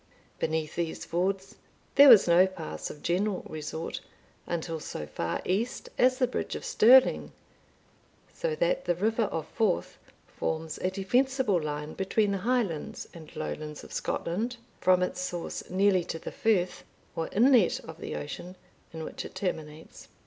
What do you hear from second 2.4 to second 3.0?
pass